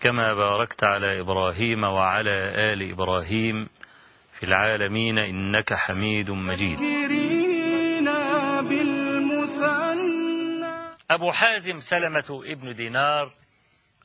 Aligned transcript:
كما 0.00 0.34
باركت 0.34 0.84
على 0.84 1.20
إبراهيم 1.20 1.84
وعلى 1.84 2.30
آل 2.72 2.90
إبراهيم 2.92 3.68
في 4.38 4.46
العالمين 4.46 5.18
إنك 5.18 5.74
حميد 5.74 6.30
مجيد. 6.30 6.78
أبو 11.10 11.32
حازم 11.32 11.76
سلمة 11.76 12.42
ابن 12.44 12.74
دينار 12.74 13.32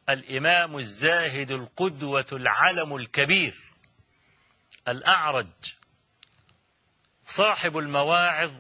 الإمام 0.10 0.76
الزاهد 0.76 1.52
القدوة 1.52 2.26
العلم 2.32 2.96
الكبير 2.96 3.56
الأعرج 4.88 5.48
صاحب 7.26 7.78
المواعظ 7.78 8.52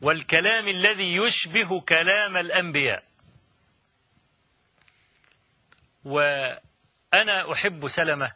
والكلام 0.00 0.68
الذي 0.68 1.16
يشبه 1.16 1.80
كلام 1.80 2.36
الأنبياء. 2.36 3.07
وأنا 6.04 7.52
أحب 7.52 7.88
سلمة 7.88 8.32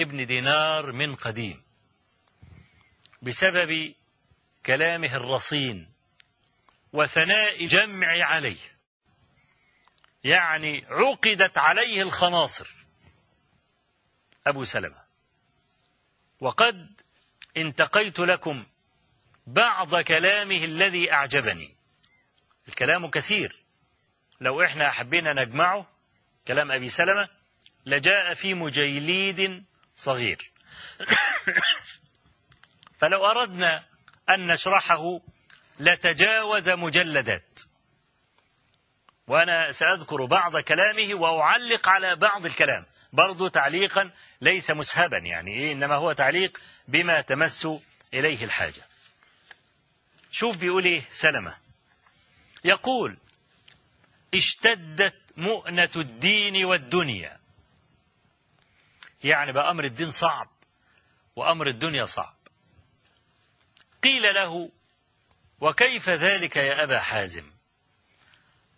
ابن 0.00 0.26
دينار 0.26 0.92
من 0.92 1.14
قديم 1.14 1.62
بسبب 3.22 3.94
كلامه 4.66 5.16
الرصين 5.16 5.92
وثناء 6.92 7.66
جمع 7.66 8.24
عليه. 8.24 8.60
يعني 10.24 10.86
عقدت 10.88 11.58
عليه 11.58 12.02
الخناصر. 12.02 12.74
أبو 14.46 14.64
سلمة. 14.64 15.02
وقد 16.40 16.90
انتقيت 17.56 18.18
لكم 18.18 18.66
بعض 19.46 20.00
كلامه 20.00 20.64
الذي 20.64 21.12
أعجبني. 21.12 21.74
الكلام 22.68 23.10
كثير. 23.10 23.56
لو 24.40 24.62
إحنا 24.62 24.90
حبينا 24.90 25.32
نجمعه 25.32 25.86
كلام 26.46 26.72
أبي 26.72 26.88
سلمة 26.88 27.28
لجاء 27.86 28.34
في 28.34 28.54
مجيليد 28.54 29.64
صغير. 29.96 30.50
فلو 33.00 33.26
أردنا 33.26 33.84
أن 34.30 34.46
نشرحه 34.46 35.20
لتجاوز 35.80 36.68
مجلدات. 36.68 37.60
وأنا 39.26 39.72
سأذكر 39.72 40.24
بعض 40.24 40.56
كلامه 40.56 41.14
وأعلق 41.14 41.88
على 41.88 42.16
بعض 42.16 42.46
الكلام. 42.46 42.86
برضو 43.12 43.48
تعليقا 43.48 44.10
ليس 44.40 44.70
مسهبا 44.70 45.18
يعني 45.18 45.50
إيه 45.50 45.72
إنما 45.72 45.96
هو 45.96 46.12
تعليق 46.12 46.60
بما 46.88 47.20
تمس 47.20 47.68
إليه 48.14 48.44
الحاجة. 48.44 48.82
شوف 50.30 50.56
بيقول 50.56 50.84
إيه 50.84 51.02
سلمة. 51.10 51.56
يقول 52.64 53.18
اشتدت 54.34 55.21
مؤنة 55.36 55.90
الدين 55.96 56.64
والدنيا. 56.64 57.38
يعني 59.24 59.52
بقى 59.52 59.70
أمر 59.70 59.84
الدين 59.84 60.10
صعب 60.10 60.48
وأمر 61.36 61.66
الدنيا 61.66 62.04
صعب. 62.04 62.34
قيل 64.02 64.22
له 64.22 64.70
وكيف 65.60 66.08
ذلك 66.08 66.56
يا 66.56 66.84
أبا 66.84 66.98
حازم؟ 67.00 67.50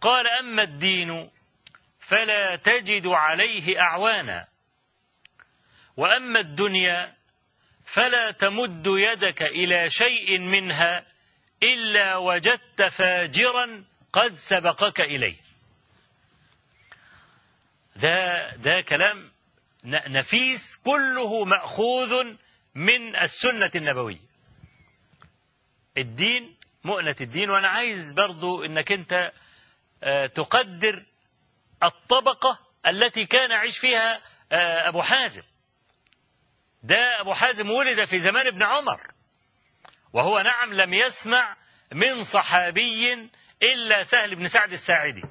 قال 0.00 0.26
أما 0.28 0.62
الدين 0.62 1.30
فلا 2.00 2.56
تجد 2.56 3.06
عليه 3.06 3.80
أعوانا 3.80 4.48
وأما 5.96 6.40
الدنيا 6.40 7.14
فلا 7.84 8.30
تمد 8.30 8.86
يدك 8.86 9.42
إلى 9.42 9.90
شيء 9.90 10.38
منها 10.40 11.06
إلا 11.62 12.16
وجدت 12.16 12.82
فاجرا 12.82 13.84
قد 14.12 14.34
سبقك 14.34 15.00
إليه. 15.00 15.43
ده 17.96 18.50
ده 18.56 18.80
كلام 18.80 19.30
نفيس 19.84 20.76
كله 20.76 21.44
مأخوذ 21.44 22.24
من 22.74 23.16
السنة 23.16 23.70
النبوية. 23.74 24.18
الدين 25.98 26.56
مؤنة 26.84 27.16
الدين 27.20 27.50
وأنا 27.50 27.68
عايز 27.68 28.12
برضو 28.12 28.64
أنك 28.64 28.92
أنت 28.92 29.32
تقدر 30.34 31.06
الطبقة 31.82 32.58
التي 32.86 33.26
كان 33.26 33.50
يعيش 33.50 33.78
فيها 33.78 34.20
أبو 34.88 35.02
حازم. 35.02 35.42
ده 36.82 37.20
أبو 37.20 37.34
حازم 37.34 37.70
ولد 37.70 38.04
في 38.04 38.18
زمان 38.18 38.46
ابن 38.46 38.62
عمر 38.62 39.00
وهو 40.12 40.38
نعم 40.38 40.74
لم 40.74 40.94
يسمع 40.94 41.56
من 41.92 42.24
صحابي 42.24 43.30
إلا 43.62 44.02
سهل 44.02 44.34
بن 44.36 44.46
سعد 44.46 44.72
الساعدي. 44.72 45.22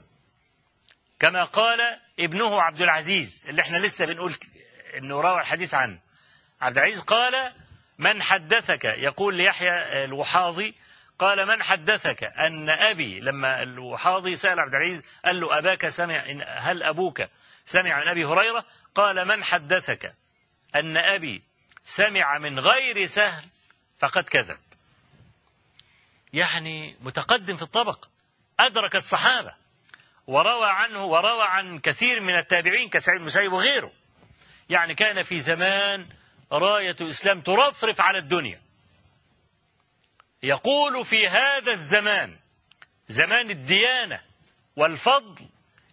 كما 1.24 1.44
قال 1.44 1.80
ابنه 2.20 2.62
عبد 2.62 2.82
العزيز 2.82 3.46
اللي 3.48 3.62
إحنا 3.62 3.78
لسه 3.78 4.06
بنقول 4.06 4.36
انه 4.98 5.22
روى 5.22 5.40
الحديث 5.40 5.76
عنه. 5.76 6.00
عبد 6.62 6.78
العزيز 6.78 7.02
قال 7.02 7.54
من 8.00 8.22
حدثك؟ 8.22 8.84
يقول 8.86 9.36
ليحيى 9.38 10.04
الوحاضي 10.04 10.76
قال 11.20 11.48
من 11.48 11.64
حدثك؟ 11.64 12.24
أن 12.24 12.70
أبي. 12.70 13.20
لما 13.20 13.64
الوحاضي 13.64 14.36
سأل 14.36 14.60
عبد 14.60 14.76
العزيز 14.76 15.04
قال 15.26 15.40
له 15.40 15.58
أباك 15.60 15.88
سمع 15.88 16.26
هل 16.48 16.84
أبوك 16.84 17.22
سمع 17.66 18.00
من 18.00 18.08
أبي 18.08 18.26
هريرة؟ 18.26 18.66
قال 18.96 19.28
من 19.28 19.44
حدثك؟ 19.44 20.14
أن 20.76 20.98
أبي 20.98 21.44
سمع 21.84 22.38
من 22.38 22.60
غير 22.60 23.06
سهل 23.06 23.50
فقد 24.00 24.24
كذب. 24.24 24.60
يعني 26.34 26.98
متقدم 27.02 27.56
في 27.56 27.64
الطبق 27.64 28.08
أدرك 28.60 28.96
الصحابة. 28.96 29.63
وروى 30.28 30.70
عنه 30.70 31.06
وروى 31.06 31.44
عن 31.44 31.80
كثير 31.80 32.20
من 32.20 32.38
التابعين 32.38 32.90
كسعيد 32.90 33.20
المسيب 33.20 33.54
وغيره. 33.54 33.92
يعني 34.70 34.96
كان 34.96 35.24
في 35.24 35.40
زمان 35.40 36.06
راية 36.52 36.96
الإسلام 37.02 37.42
ترفرف 37.42 38.02
على 38.02 38.18
الدنيا. 38.18 38.62
يقول 40.44 41.06
في 41.06 41.28
هذا 41.28 41.72
الزمان 41.72 42.38
زمان 43.08 43.50
الديانة 43.50 44.20
والفضل 44.76 45.46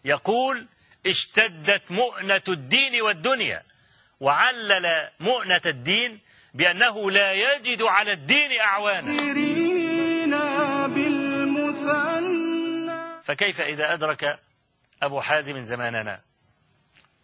يقول 0.04 0.66
اشتدت 1.06 1.90
مؤنة 1.90 2.42
الدين 2.48 3.02
والدنيا 3.02 3.62
وعلل 4.20 4.84
مؤنة 5.20 5.62
الدين 5.66 6.20
بأنه 6.54 7.10
لا 7.10 7.32
يجد 7.32 7.82
على 7.82 8.12
الدين 8.12 8.60
أعوانا. 8.60 9.12
فكيف 13.30 13.60
إذا 13.60 13.94
أدرك 13.94 14.40
أبو 15.02 15.20
حازم 15.20 15.60
زماننا؟ 15.60 16.22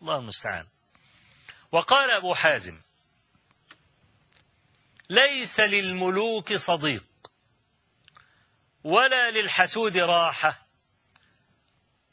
الله 0.02 0.18
المستعان. 0.18 0.66
وقال 1.72 2.10
أبو 2.10 2.34
حازم 2.34 2.80
ليس 5.10 5.60
للملوك 5.60 6.52
صديق 6.52 7.04
ولا 8.84 9.30
للحسود 9.30 9.96
راحة 9.96 10.66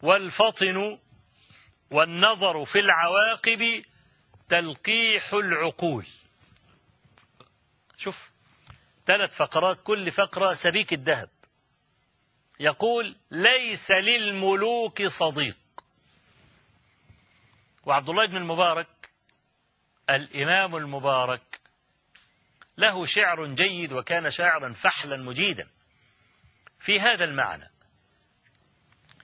والفطن 0.02 1.00
والنظر 1.92 2.66
في 2.66 2.80
العواقب 2.80 3.84
تلقيح 4.50 5.34
العقول. 5.34 6.08
شوف 7.98 8.32
ثلاث 9.06 9.36
فقرات 9.36 9.82
كل 9.82 10.12
فقرة 10.12 10.54
سبيك 10.54 10.94
الذهب. 10.94 11.30
يقول 12.64 13.16
ليس 13.32 13.92
للملوك 13.92 15.04
صديق. 15.04 15.58
وعبد 17.86 18.10
الله 18.10 18.26
بن 18.26 18.38
المبارك 18.38 19.10
الإمام 20.10 20.76
المبارك 20.76 21.62
له 22.78 23.06
شعر 23.06 23.48
جيد 23.48 23.94
وكان 23.94 24.30
شاعرا 24.30 24.74
فحلا 24.74 25.18
مجيدا 25.18 25.68
في 26.80 27.00
هذا 27.00 27.24
المعنى. 27.24 27.72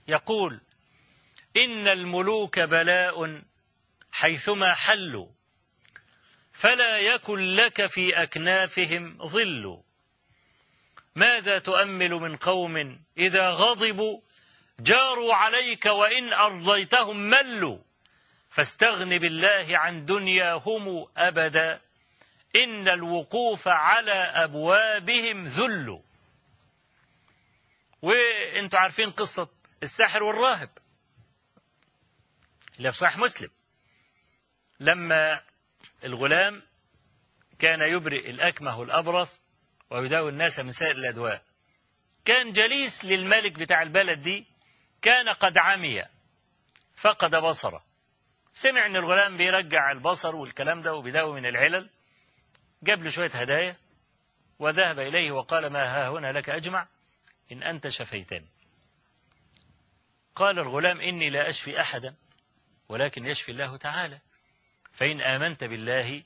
يقول 0.07 0.61
إن 1.57 1.87
الملوك 1.87 2.59
بلاء 2.59 3.41
حيثما 4.11 4.73
حلوا 4.73 5.27
فلا 6.53 6.97
يكن 6.97 7.39
لك 7.39 7.85
في 7.85 8.23
أكنافهم 8.23 9.27
ظل. 9.27 9.83
ماذا 11.15 11.59
تؤمل 11.59 12.11
من 12.11 12.35
قوم 12.35 12.99
إذا 13.17 13.49
غضبوا؟ 13.49 14.21
جاروا 14.79 15.33
عليك 15.33 15.85
وإن 15.85 16.33
أرضيتهم 16.33 17.17
ملوا. 17.17 17.79
فاستغن 18.51 19.17
بالله 19.17 19.77
عن 19.77 20.05
دنياهم 20.05 21.07
أبدا. 21.17 21.81
إن 22.55 22.87
الوقوف 22.87 23.67
على 23.67 24.13
أبوابهم 24.13 25.43
ذل. 25.43 26.01
وإنتوا 28.01 28.79
عارفين 28.79 29.11
قصة 29.11 29.47
الساحر 29.83 30.23
والراهب 30.23 30.69
اللي 32.77 32.91
في 32.91 32.97
صحيح 32.97 33.17
مسلم. 33.17 33.49
لما 34.79 35.41
الغلام 36.03 36.61
كان 37.59 37.81
يبرئ 37.81 38.29
الأكمه 38.29 38.79
والأبرص 38.79 39.41
ويداوي 39.89 40.29
الناس 40.29 40.59
من 40.59 40.71
سائر 40.71 40.95
الأدواء. 40.95 41.41
كان 42.25 42.51
جليس 42.51 43.05
للملك 43.05 43.59
بتاع 43.59 43.81
البلد 43.81 44.21
دي 44.21 44.45
كان 45.01 45.29
قد 45.29 45.57
عمي 45.57 46.03
فقد 46.95 47.35
بصره. 47.35 47.83
سمع 48.53 48.85
إن 48.85 48.95
الغلام 48.95 49.37
بيرجع 49.37 49.91
البصر 49.91 50.35
والكلام 50.35 50.81
ده 50.81 50.93
وبيداوي 50.93 51.41
من 51.41 51.45
العلل. 51.45 51.89
جاب 52.83 53.03
له 53.03 53.09
شوية 53.09 53.31
هدايا 53.31 53.75
وذهب 54.59 54.99
إليه 54.99 55.31
وقال 55.31 55.73
ما 55.73 55.83
ها 55.83 56.09
هنا 56.09 56.31
لك 56.31 56.49
أجمع 56.49 56.87
إن 57.51 57.63
أنت 57.63 57.87
شفيتني. 57.87 58.47
قال 60.35 60.59
الغلام 60.59 61.01
إني 61.01 61.29
لا 61.29 61.49
أشفي 61.49 61.81
أحدا 61.81 62.15
ولكن 62.89 63.25
يشفي 63.25 63.51
الله 63.51 63.77
تعالى. 63.77 64.19
فإن 64.93 65.21
آمنت 65.21 65.63
بالله 65.63 66.23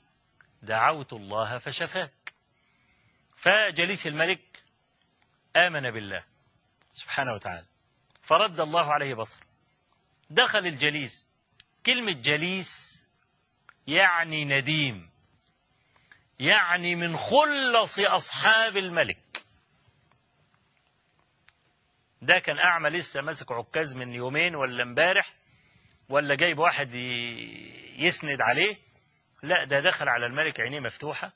دعوت 0.62 1.12
الله 1.12 1.58
فشفاك 1.58 2.23
فجليس 3.44 4.06
الملك 4.06 4.40
آمن 5.56 5.90
بالله 5.90 6.24
سبحانه 6.92 7.32
وتعالى. 7.32 7.66
فرد 8.22 8.60
الله 8.60 8.92
عليه 8.92 9.14
بصر. 9.14 9.44
دخل 10.30 10.58
الجليس. 10.58 11.28
كلمة 11.86 12.12
جليس 12.12 13.04
يعني 13.86 14.44
نديم. 14.44 15.10
يعني 16.40 16.96
من 16.96 17.16
خلص 17.16 17.98
أصحاب 17.98 18.76
الملك. 18.76 19.44
ده 22.22 22.38
كان 22.38 22.58
أعمى 22.58 22.90
لسه 22.90 23.20
ماسك 23.20 23.52
عكاز 23.52 23.96
من 23.96 24.12
يومين 24.12 24.54
ولا 24.54 24.82
امبارح 24.82 25.34
ولا 26.08 26.34
جايب 26.34 26.58
واحد 26.58 26.94
يسند 27.98 28.40
عليه. 28.40 28.76
لا 29.42 29.64
ده 29.64 29.80
دخل 29.80 30.08
على 30.08 30.26
الملك 30.26 30.60
عينيه 30.60 30.80
مفتوحة. 30.80 31.32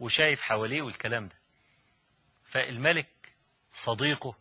وشايف 0.00 0.42
حواليه 0.42 0.82
والكلام 0.82 1.28
ده. 1.28 1.36
فالملك 2.44 3.34
صديقه 3.72 4.34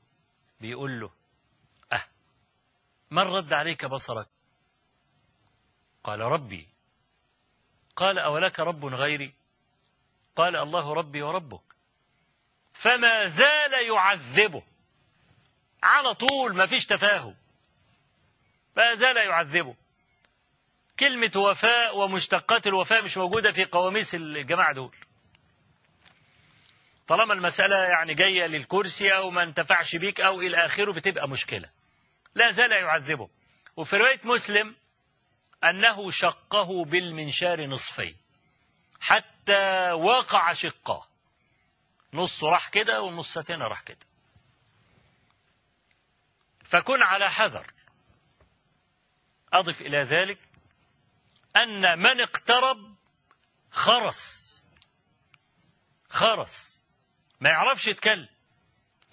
بيقول 0.62 1.00
له 1.00 1.12
أه 1.94 2.06
من 3.12 3.24
رد 3.24 3.54
عليك 3.54 3.86
بصرك؟ 3.86 4.28
قال 6.04 6.20
ربي. 6.20 6.68
قال 7.96 8.20
أولك 8.20 8.60
رب 8.60 8.86
غيري؟ 8.86 9.34
قال 10.36 10.56
الله 10.56 10.94
ربي 10.94 11.22
وربك. 11.22 11.62
فما 12.72 13.28
زال 13.28 13.74
يعذبه. 13.88 14.64
على 15.84 16.14
طول 16.14 16.56
ما 16.56 16.66
فيش 16.66 16.86
تفاهم. 16.86 17.36
ما 18.78 18.94
زال 18.94 19.18
يعذبه. 19.18 19.76
كلمة 21.00 21.32
وفاء 21.36 21.98
ومشتقات 21.98 22.68
الوفاء 22.68 23.04
مش 23.04 23.18
موجودة 23.18 23.52
في 23.52 23.66
قواميس 23.66 24.16
الجماعة 24.16 24.74
دول. 24.74 24.96
طالما 27.08 27.34
المسألة 27.34 27.76
يعني 27.76 28.14
جاية 28.14 28.46
للكرسي 28.46 29.16
أو 29.16 29.30
ما 29.30 29.44
انتفعش 29.44 29.96
بيك 29.96 30.22
أو 30.22 30.42
إلى 30.42 30.66
آخره 30.66 30.94
بتبقى 30.94 31.30
مشكلة. 31.30 31.70
لا 32.36 32.52
زال 32.52 32.72
يعذبه. 32.72 33.30
وفي 33.76 33.98
رواية 33.98 34.20
مسلم 34.24 34.76
أنه 35.64 36.12
شقه 36.12 36.86
بالمنشار 36.86 37.66
نصفين 37.66 38.16
حتى 39.00 39.92
وقع 39.92 40.54
شقاه. 40.54 41.08
نص 42.14 42.44
راح 42.44 42.70
كده 42.70 43.02
والنص 43.02 43.34
تاني 43.34 43.64
راح 43.64 43.82
كده. 43.82 44.06
فكن 46.64 47.02
على 47.02 47.30
حذر. 47.30 47.74
أضف 49.54 49.82
إلى 49.82 49.98
ذلك 49.98 50.38
أن 51.56 52.00
من 52.00 52.22
اقترب 52.22 52.96
خرس. 53.72 54.44
خرس. 56.10 56.83
ما 57.44 57.50
يعرفش 57.50 57.88
يتكلم. 57.88 58.28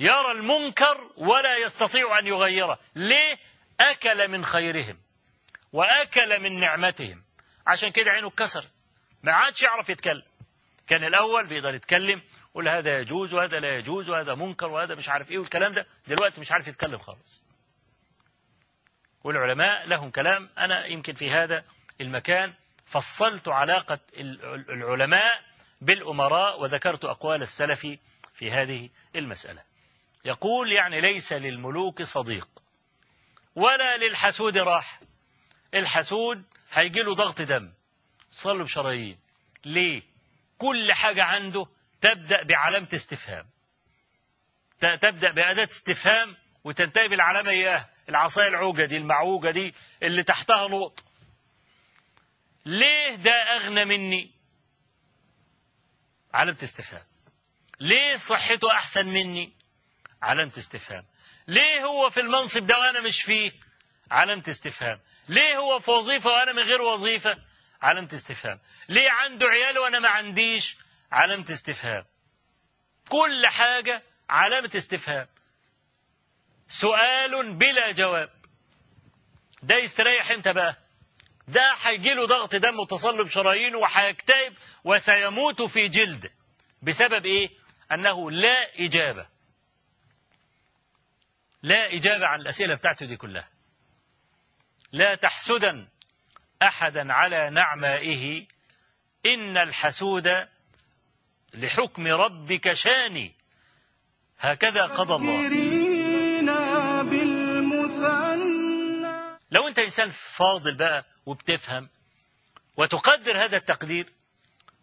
يرى 0.01 0.31
المنكر 0.33 1.11
ولا 1.17 1.57
يستطيع 1.57 2.19
أن 2.19 2.27
يغيره. 2.27 2.79
ليه؟ 2.95 3.37
أكل 3.81 4.29
من 4.29 4.45
خيرهم 4.45 4.99
وأكل 5.73 6.43
من 6.43 6.61
نعمتهم. 6.61 7.23
عشان 7.67 7.91
كده 7.91 8.11
عينه 8.11 8.29
اتكسرت. 8.29 8.71
ما 9.25 9.33
عادش 9.33 9.63
يعرف 9.63 9.89
يتكلم. 9.89 10.23
كان 10.89 11.05
الأول 11.05 11.49
بيقدر 11.49 11.75
يتكلم 11.75 12.23
يقول 12.51 12.69
هذا 12.69 12.99
يجوز 12.99 13.35
وهذا 13.35 13.61
لا 13.61 13.77
يجوز 13.77 14.11
وهذا 14.11 14.35
منكر 14.35 14.67
وهذا 14.67 14.95
مش 14.95 15.09
عارف 15.09 15.31
إيه 15.31 15.39
والكلام 15.39 15.73
ده. 15.73 15.87
دلوقتي 16.07 16.41
مش 16.41 16.53
عارف 16.53 16.69
يتكلم 16.69 16.99
خالص. 16.99 17.43
والعلماء 19.25 19.87
لهم 19.87 20.11
كلام. 20.11 20.51
أنا 20.59 20.87
يمكن 20.87 21.13
في 21.13 21.31
هذا 21.31 21.65
المكان 22.01 22.55
فصلت 22.87 23.49
علاقة 23.49 23.99
العلماء 24.69 25.43
بالأمراء 25.81 26.61
وذكرت 26.63 27.05
أقوال 27.05 27.43
السلف 27.43 27.87
في 28.41 28.51
هذه 28.51 28.91
المسألة. 29.17 29.63
يقول 30.25 30.73
يعني 30.73 31.01
ليس 31.01 31.33
للملوك 31.33 32.03
صديق 32.03 32.49
ولا 33.55 33.97
للحسود 33.97 34.59
راح. 34.59 35.01
الحسود 35.75 36.45
هيجي 36.73 37.01
له 37.01 37.15
ضغط 37.15 37.41
دم. 37.41 37.73
صلوا 38.33 38.65
بشرايين. 38.65 39.19
ليه؟ 39.65 40.03
كل 40.59 40.93
حاجة 40.93 41.25
عنده 41.25 41.67
تبدأ 42.01 42.43
بعلامة 42.43 42.89
استفهام. 42.95 43.47
تبدأ 44.81 45.33
بأداة 45.33 45.69
استفهام 45.71 46.37
وتنتهي 46.65 47.09
بالعلامة 47.09 47.51
إياه 47.51 47.89
العصاية 48.09 48.49
العوجة 48.49 48.85
دي 48.85 48.97
المعوجة 48.97 49.51
دي 49.51 49.75
اللي 50.03 50.23
تحتها 50.23 50.69
نقط. 50.69 51.05
ليه 52.67 53.15
ده 53.15 53.33
أغنى 53.33 53.85
مني؟ 53.85 54.31
علامة 56.35 56.59
استفهام. 56.63 57.10
ليه 57.81 58.17
صحته 58.17 58.73
أحسن 58.73 59.07
مني؟ 59.09 59.53
علامة 60.23 60.53
استفهام. 60.59 61.05
ليه 61.49 61.85
هو 61.85 62.11
في 62.11 62.21
المنصب 62.21 62.67
ده 62.67 62.79
وأنا 62.79 63.01
مش 63.01 63.23
فيه؟ 63.23 63.53
علامة 64.11 64.43
استفهام. 64.49 65.01
ليه 65.29 65.57
هو 65.57 65.79
في 65.79 65.91
وظيفة 65.91 66.31
وأنا 66.31 66.53
من 66.53 66.63
غير 66.63 66.83
وظيفة؟ 66.83 67.37
علامة 67.83 68.09
استفهام. 68.13 68.61
ليه 68.89 69.11
عنده 69.11 69.47
عيال 69.47 69.79
وأنا 69.79 69.99
ما 69.99 70.09
عنديش؟ 70.09 70.77
علامة 71.13 71.51
استفهام. 71.51 72.05
كل 73.09 73.47
حاجة 73.47 74.03
علامة 74.31 74.71
استفهام. 74.77 75.27
سؤال 76.69 77.55
بلا 77.55 77.93
جواب. 77.93 78.31
ده 79.63 79.75
يستريح 79.77 80.31
إمتى 80.31 80.53
بقى. 80.53 80.77
ده 81.49 81.75
هيجي 81.83 82.15
له 82.15 82.27
ضغط 82.27 82.55
دم 82.55 82.81
وتصلب 82.81 83.29
شرايين 83.29 83.75
وهيكتئب 83.75 84.55
وسيموت 84.85 85.63
في 85.63 85.89
جلده 85.89 86.31
بسبب 86.83 87.27
إيه؟ 87.27 87.60
أنه 87.93 88.31
لا 88.31 88.85
إجابة. 88.85 89.27
لا 91.63 91.95
إجابة 91.95 92.27
عن 92.27 92.41
الأسئلة 92.41 92.75
بتاعته 92.75 93.07
دي 93.07 93.17
كلها. 93.17 93.49
لا 94.93 95.15
تحسدا 95.15 95.89
أحدا 96.63 97.13
على 97.13 97.51
نعمائه. 97.51 98.47
إن 99.27 99.57
الحسود 99.59 100.29
لحكم 101.55 102.07
ربك 102.07 102.73
شاني. 102.73 103.35
هكذا 104.39 104.83
قضى 104.83 105.15
الله. 105.15 105.49
لو 109.51 109.69
أنت 109.69 109.79
إنسان 109.79 110.09
فاضل 110.09 110.75
بقى 110.77 111.05
وبتفهم 111.27 111.89
وتقدر 112.77 113.45
هذا 113.45 113.57
التقدير 113.57 114.13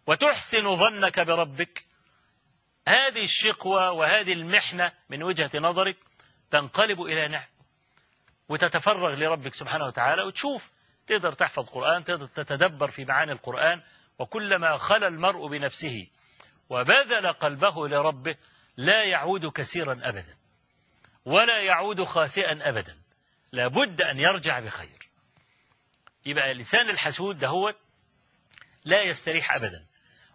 وتحسن 0.08 0.76
ظنك 0.76 1.20
بربك 1.20 1.87
هذه 2.88 3.24
الشقوة 3.24 3.92
وهذه 3.92 4.34
المحنة 4.34 4.92
من 5.10 5.24
وجهة 5.24 5.52
نظرك 5.56 5.98
تنقلب 6.52 7.02
إلى 7.02 7.28
نعم 7.28 7.48
وتتفرغ 8.50 9.16
لربك 9.16 9.54
سبحانه 9.54 9.86
وتعالى 9.86 10.24
وتشوف 10.24 10.72
تقدر 11.08 11.32
تحفظ 11.32 11.70
قرآن 11.70 12.04
تقدر 12.04 12.26
تتدبر 12.28 12.92
في 12.92 13.06
معاني 13.06 13.32
القرآن 13.32 13.82
وكلما 14.20 14.78
خلى 14.78 15.08
المرء 15.08 15.48
بنفسه 15.48 16.08
وبذل 16.70 17.34
قلبه 17.34 17.88
لربه 17.88 18.36
لا 18.78 19.04
يعود 19.04 19.46
كثيرا 19.46 20.00
أبدا 20.04 20.36
ولا 21.26 21.62
يعود 21.62 22.04
خاسئا 22.04 22.70
أبدا 22.70 22.98
لابد 23.52 24.02
أن 24.02 24.20
يرجع 24.20 24.60
بخير. 24.60 25.10
يبقى 26.26 26.54
لسان 26.54 26.90
الحسود 26.90 27.38
دهوت 27.40 27.76
لا 28.86 29.02
يستريح 29.02 29.56
أبدا. 29.56 29.86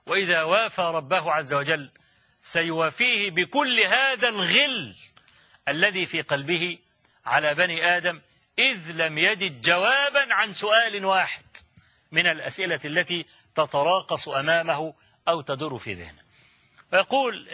وإذا 0.07 0.43
وافى 0.43 0.83
ربه 0.83 1.33
عز 1.33 1.55
وجل 1.55 1.91
سيوافيه 2.43 3.31
بكل 3.31 3.81
هذا 3.81 4.29
الغل 4.29 4.95
الذي 5.69 6.07
في 6.07 6.23
قلبه 6.23 6.79
على 7.27 7.55
بني 7.55 7.97
آدم 7.97 8.21
إذ 8.59 8.91
لم 8.93 9.19
يجد 9.19 9.61
جوابا 9.61 10.35
عن 10.35 10.53
سؤال 10.53 11.05
واحد 11.05 11.45
من 12.13 12.27
الأسئلة 12.27 12.81
التي 12.85 13.27
تتراقص 13.55 14.29
أمامه 14.29 14.95
أو 15.29 15.41
تدور 15.41 15.79
في 15.79 15.93
ذهنه. 15.93 16.23
ويقول 16.93 17.49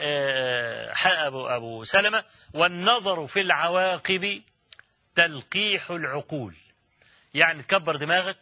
أبو, 1.26 1.46
أبو 1.46 1.84
سلمة 1.84 2.24
والنظر 2.54 3.26
في 3.26 3.40
العواقب 3.40 4.42
تلقيح 5.14 5.90
العقول. 5.90 6.54
يعني 7.34 7.62
تكبر 7.62 7.96
دماغك 7.96 8.38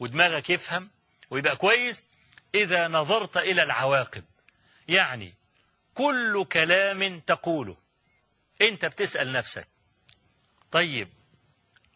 ودماغك 0.00 0.50
يفهم 0.50 0.90
ويبقى 1.30 1.56
كويس 1.56 2.06
إذا 2.54 2.88
نظرت 2.88 3.36
إلى 3.36 3.62
العواقب. 3.62 4.24
يعني 4.88 5.34
كل 5.96 6.44
كلام 6.52 7.20
تقوله. 7.20 7.76
أنت 8.62 8.84
بتسأل 8.84 9.32
نفسك 9.32 9.68
طيب 10.72 11.08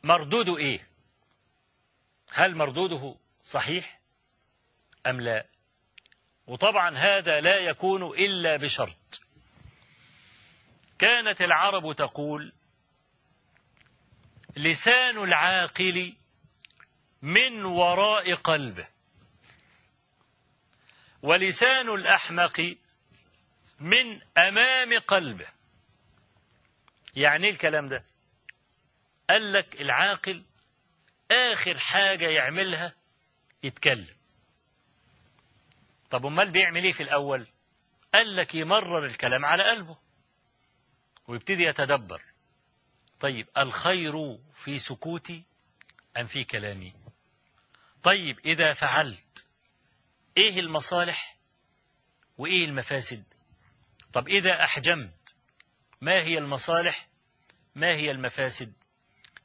مردوده 0.04 0.58
إيه؟ 0.58 0.88
هل 2.32 2.56
مردوده 2.56 3.16
صحيح 3.44 4.00
أم 5.06 5.20
لا؟ 5.20 5.46
وطبعا 6.46 6.96
هذا 6.96 7.40
لا 7.40 7.56
يكون 7.56 8.02
إلا 8.02 8.56
بشرط. 8.56 9.20
كانت 10.98 11.40
العرب 11.40 11.92
تقول 11.92 12.52
لسان 14.56 15.18
العاقل 15.24 16.14
من 17.22 17.64
وراء 17.64 18.34
قلبه 18.34 18.88
ولسان 21.22 21.88
الأحمق 21.88 22.76
من 23.80 24.20
أمام 24.38 24.98
قلبه. 24.98 25.46
يعني 27.14 27.46
إيه 27.46 27.52
الكلام 27.52 27.86
ده؟ 27.86 28.04
قال 29.30 29.52
لك 29.52 29.80
العاقل 29.80 30.44
آخر 31.30 31.78
حاجة 31.78 32.28
يعملها 32.28 32.94
يتكلم. 33.62 34.16
طب 36.10 36.26
أمال 36.26 36.50
بيعمل 36.50 36.84
إيه 36.84 36.92
في 36.92 37.02
الأول؟ 37.02 37.46
قال 38.14 38.36
لك 38.36 38.54
يمرر 38.54 39.06
الكلام 39.06 39.44
على 39.44 39.70
قلبه 39.70 39.98
ويبتدي 41.28 41.62
يتدبر. 41.62 42.22
طيب 43.20 43.46
الخير 43.58 44.12
في 44.54 44.78
سكوتي 44.78 45.44
أم 46.16 46.26
في 46.26 46.44
كلامي؟ 46.44 46.92
طيب 48.02 48.38
إذا 48.38 48.72
فعلت 48.72 49.46
إيه 50.36 50.60
المصالح 50.60 51.36
وإيه 52.38 52.64
المفاسد؟ 52.64 53.24
طب 54.12 54.28
إذا 54.28 54.64
أحجمت 54.64 55.34
ما 56.00 56.22
هي 56.22 56.38
المصالح 56.38 57.08
ما 57.74 57.86
هي 57.96 58.10
المفاسد؟ 58.10 58.72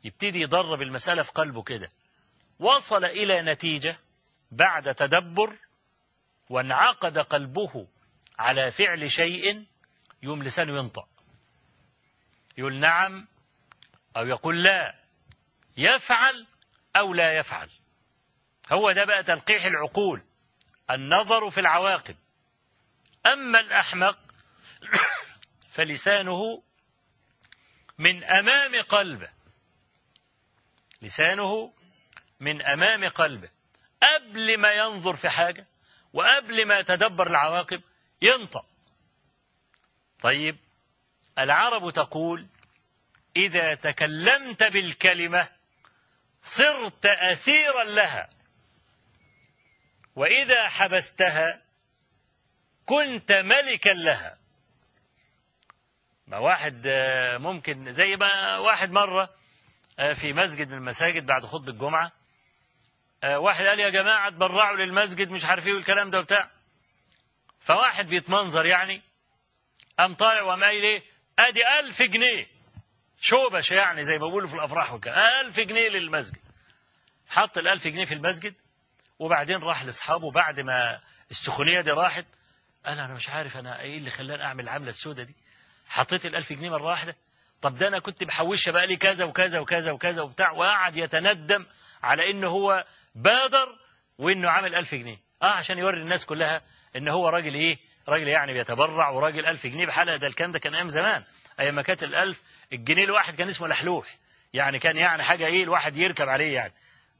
يبتدي 0.04 0.42
يدرب 0.42 0.82
المسألة 0.82 1.24
في 1.24 1.32
قلبه 1.32 1.64
كده. 1.64 1.90
وصل 2.60 3.06
إلى 3.06 3.42
نتيجة 3.42 3.98
بعد 4.52 4.96
تدبر 4.96 5.58
وانعقد 6.50 7.18
قلبه 7.18 7.88
على 8.40 8.72
فعل 8.72 9.12
شيء 9.12 9.66
يوم 10.24 10.44
لسانه 10.44 10.78
ينطق. 10.78 11.08
يقول 12.58 12.80
نعم 12.80 13.28
أو 14.18 14.28
يقول 14.28 14.64
لا 14.64 14.96
يفعل 15.78 16.48
أو 16.96 17.14
لا 17.14 17.38
يفعل. 17.38 17.70
هو 18.72 18.92
ده 18.92 19.06
بقى 19.06 19.24
تلقيح 19.24 19.66
العقول 19.66 20.22
النظر 20.92 21.50
في 21.50 21.60
العواقب. 21.60 22.16
أما 23.26 23.60
الأحمق 23.60 24.20
فلسانه 25.72 26.64
من 27.98 28.24
أمام 28.24 28.82
قلبه. 28.82 29.30
لسانه 31.02 31.74
من 32.40 32.62
أمام 32.62 33.10
قلبه. 33.10 33.50
قبل 34.04 34.58
ما 34.58 34.72
ينظر 34.72 35.16
في 35.16 35.30
حاجة 35.30 35.66
وقبل 36.14 36.66
ما 36.68 36.80
يتدبر 36.80 37.28
العواقب 37.28 37.82
ينطق. 38.22 38.66
طيب 40.22 40.58
العرب 41.40 41.92
تقول 41.92 42.48
إذا 43.36 43.76
تكلمت 43.76 44.64
بالكلمة 44.64 45.50
صرت 46.44 47.06
أسيرا 47.06 47.84
لها. 47.84 48.30
وإذا 50.16 50.68
حبستها 50.68 51.62
كنت 52.86 53.32
ملكا 53.32 53.90
لها. 53.90 54.38
واحد 56.40 56.88
ممكن 57.40 57.92
زي 57.92 58.16
ما 58.16 58.58
واحد 58.58 58.92
مرة 58.92 59.30
في 60.14 60.34
مسجد 60.34 60.68
من 60.68 60.78
المساجد 60.78 61.26
بعد 61.26 61.46
خطبة 61.46 61.72
الجمعة 61.72 62.12
واحد 63.24 63.66
قال 63.66 63.80
يا 63.80 63.90
جماعة 63.90 64.30
تبرعوا 64.30 64.78
للمسجد 64.78 65.30
مش 65.30 65.46
عارف 65.46 65.68
إيه 65.68 65.74
والكلام 65.74 66.10
ده 66.10 66.20
وبتاع. 66.20 66.52
فواحد 67.60 68.08
بيتمنظر 68.08 68.66
يعني 68.66 69.02
قام 70.00 70.14
طالع 70.14 70.42
وقام 70.44 70.64
قايل 70.64 70.84
إيه؟ 70.84 71.04
ادي 71.40 71.62
ألف 71.80 72.02
جنيه. 72.02 72.48
شوبش 73.22 73.72
يعني 73.72 74.04
زي 74.04 74.14
ما 74.18 74.26
بيقولوا 74.28 74.48
في 74.48 74.54
الأفراح 74.56 74.94
وكده 74.94 75.42
ألف 75.42 75.60
جنيه 75.60 75.90
للمسجد. 75.90 76.40
حط 77.30 77.58
الألف 77.58 77.88
جنيه 77.88 78.06
في 78.06 78.14
المسجد 78.14 78.56
وبعدين 79.20 79.58
راح 79.58 79.84
لأصحابه 79.84 80.32
بعد 80.32 80.60
ما 80.60 81.02
السخونية 81.32 81.82
دي 81.82 81.92
راحت. 81.92 82.26
قال 82.86 83.00
أنا 83.00 83.14
مش 83.14 83.30
عارف 83.30 83.58
أنا 83.58 83.80
إيه 83.82 83.98
اللي 83.98 84.10
خلاني 84.10 84.44
أعمل 84.44 84.64
العملة 84.64 84.90
السوداء 84.90 85.26
دي. 85.26 85.36
حطيت 85.88 86.26
الألف 86.26 86.54
جنيه 86.54 86.70
مرة 86.70 86.84
واحدة. 86.84 87.16
طب 87.62 87.76
ده 87.76 87.88
أنا 87.88 88.00
كنت 88.00 88.24
محوشها 88.24 88.72
بقى 88.72 88.88
لي 88.88 88.96
كذا 88.98 89.26
وكذا 89.26 89.60
وكذا 89.60 89.92
وكذا 89.92 90.22
وبتاع 90.22 90.52
وقعد 90.52 90.96
يتندم 90.98 91.66
على 92.04 92.32
إنه 92.32 92.48
هو 92.48 92.86
بادر 93.16 93.78
وإنه 94.18 94.50
عامل 94.50 94.76
ألف 94.76 94.96
جنيه. 94.96 95.18
آه 95.44 95.52
عشان 95.52 95.78
يوري 95.78 96.02
الناس 96.02 96.26
كلها 96.26 96.62
إن 96.96 97.08
هو 97.08 97.30
راجل 97.30 97.54
إيه؟ 97.54 97.78
راجل 98.10 98.28
يعني 98.28 98.54
بيتبرع 98.54 99.10
وراجل 99.10 99.46
ألف 99.46 99.68
جنيه. 99.68 99.86
بحالة 99.86 100.18
ده 100.18 100.28
الكلام 100.28 100.52
ده 100.52 100.60
كان 100.60 100.76
أيام 100.76 100.88
زمان. 100.88 101.24
أيام 101.60 101.76
ما 101.76 101.82
كانت 101.82 102.04
الألف 102.04 102.42
الجنيه 102.74 103.04
الواحد 103.04 103.36
كان 103.36 103.48
اسمه 103.48 103.68
لحلوح. 103.68 104.16
يعني 104.54 104.80
كان 104.80 104.98
يعني 104.98 105.24
حاجة 105.24 105.46
إيه؟ 105.46 105.64
الواحد 105.64 105.98
يركب 105.98 106.30
عليه 106.30 106.54
يعني 106.54 106.74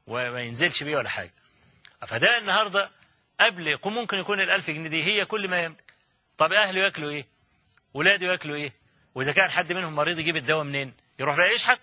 وما 0.06 0.40
ينزلش 0.40 0.82
بيه 0.82 0.96
ولا 0.96 1.08
حاجة. 1.08 1.32
فده 2.06 2.38
النهارده 2.38 2.90
قبل 3.40 3.78
ممكن 3.84 4.16
يكون 4.16 4.40
الألف 4.40 4.70
جنيه 4.70 4.88
دي 4.88 5.04
هي 5.04 5.24
كل 5.24 5.48
ما 5.48 5.62
يملك. 5.62 5.84
طب 6.38 6.52
أهله 6.52 6.80
ياكلوا 6.84 7.10
إيه؟ 7.10 7.26
ولاده 7.96 8.26
ياكلوا 8.26 8.56
إيه؟ 8.56 8.72
وإذا 9.14 9.32
كان 9.32 9.50
حد 9.50 9.72
منهم 9.72 9.94
مريض 9.94 10.18
يجيب 10.18 10.36
الدواء 10.36 10.64
منين؟ 10.64 10.94
يروح 11.18 11.36
بقى 11.36 11.46
يشحت 11.54 11.80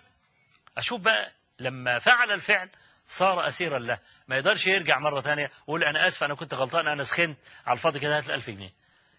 أشوف 0.77 1.01
بقى 1.01 1.31
لما 1.59 1.99
فعل 1.99 2.31
الفعل 2.31 2.69
صار 3.05 3.47
أسيرا 3.47 3.79
له 3.79 3.99
ما 4.27 4.35
يقدرش 4.35 4.67
يرجع 4.67 4.99
مرة 4.99 5.21
ثانية 5.21 5.51
ويقول 5.67 5.83
أنا 5.83 6.07
آسف 6.07 6.23
أنا 6.23 6.35
كنت 6.35 6.53
غلطان 6.53 6.87
أنا 6.87 7.03
سخنت 7.03 7.37
على 7.65 7.73
الفاضي 7.77 7.99
كده 7.99 8.17
هات 8.17 8.25
الألف 8.29 8.49
جنيه 8.49 8.69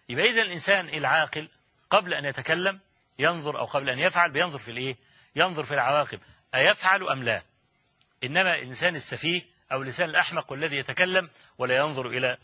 يبقى 0.09 0.25
إذا 0.25 0.41
الإنسان 0.41 0.89
العاقل 0.89 1.49
قبل 1.89 2.13
أن 2.13 2.25
يتكلم 2.25 2.79
ينظر 3.19 3.59
أو 3.59 3.65
قبل 3.65 3.89
أن 3.89 3.99
يفعل 3.99 4.31
بينظر 4.31 4.59
في 4.59 4.71
الإيه؟ 4.71 4.95
ينظر 5.35 5.63
في 5.63 5.73
العواقب 5.73 6.19
أيفعل 6.55 7.07
أم 7.09 7.23
لا؟ 7.23 7.41
إنما 8.23 8.55
الإنسان 8.55 8.95
السفيه 8.95 9.41
أو 9.71 9.81
لسان 9.81 10.09
الأحمق 10.09 10.53
الذي 10.53 10.75
يتكلم 10.77 11.29
ولا 11.57 11.75
ينظر 11.77 12.07
إلى 12.07 12.37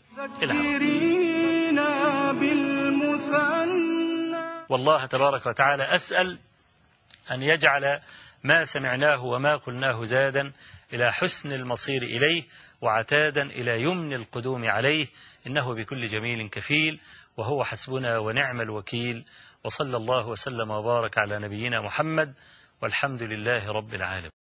والله 4.72 5.06
تبارك 5.06 5.46
وتعالى 5.46 5.94
أسأل 5.94 6.38
أن 7.30 7.42
يجعل 7.42 8.00
ما 8.44 8.64
سمعناه 8.64 9.24
وما 9.24 9.56
قلناه 9.56 10.04
زادا 10.04 10.52
إلى 10.92 11.12
حسن 11.12 11.52
المصير 11.52 12.02
إليه 12.02 12.44
وعتادا 12.80 13.42
إلى 13.42 13.82
يمن 13.82 14.12
القدوم 14.12 14.64
عليه 14.70 15.06
إنه 15.46 15.74
بكل 15.74 16.06
جميل 16.06 16.48
كفيل 16.48 17.00
وهو 17.36 17.64
حسبنا 17.64 18.18
ونعم 18.18 18.60
الوكيل 18.60 19.24
وصلى 19.64 19.96
الله 19.96 20.26
وسلم 20.28 20.70
وبارك 20.70 21.18
على 21.18 21.38
نبينا 21.38 21.80
محمد 21.80 22.34
والحمد 22.82 23.22
لله 23.22 23.72
رب 23.72 23.94
العالمين 23.94 24.41